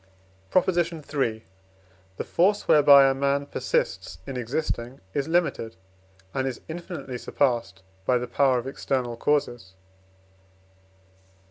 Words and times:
PROP. 0.49 0.67
III. 0.67 1.45
The 2.17 2.23
force 2.23 2.67
whereby 2.67 3.05
a 3.07 3.13
man 3.13 3.45
persists 3.45 4.17
in 4.25 4.35
existing 4.35 4.99
is 5.13 5.27
limited, 5.27 5.75
and 6.33 6.47
is 6.47 6.59
infinitely 6.67 7.19
surpassed 7.19 7.83
by 8.03 8.17
the 8.17 8.25
power 8.25 8.57
of 8.57 8.65
external 8.65 9.15
causes. 9.15 9.75